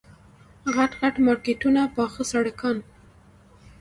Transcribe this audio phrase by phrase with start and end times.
[0.75, 2.77] غټ غټ مارکېټونه پاخه سړکان.